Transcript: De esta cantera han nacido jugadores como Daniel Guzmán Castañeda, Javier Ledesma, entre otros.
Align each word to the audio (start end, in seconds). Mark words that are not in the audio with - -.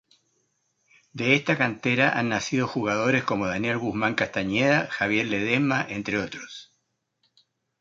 De 1.13 1.35
esta 1.35 1.59
cantera 1.59 2.09
han 2.17 2.29
nacido 2.29 2.67
jugadores 2.67 3.23
como 3.23 3.45
Daniel 3.45 3.77
Guzmán 3.77 4.15
Castañeda, 4.15 4.87
Javier 4.89 5.27
Ledesma, 5.27 5.85
entre 5.87 6.17
otros. 6.17 6.71